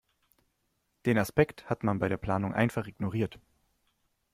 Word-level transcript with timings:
Den 1.05 1.19
Aspekt 1.19 1.69
hat 1.69 1.83
man 1.83 1.99
bei 1.99 2.09
der 2.09 2.17
Planung 2.17 2.55
einfach 2.55 2.87
ignoriert. 2.87 3.37